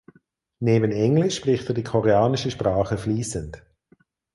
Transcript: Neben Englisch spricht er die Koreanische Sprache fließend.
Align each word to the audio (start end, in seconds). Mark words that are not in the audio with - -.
Neben 0.59 0.91
Englisch 0.91 1.35
spricht 1.35 1.67
er 1.67 1.75
die 1.75 1.83
Koreanische 1.83 2.49
Sprache 2.49 2.97
fließend. 2.97 3.61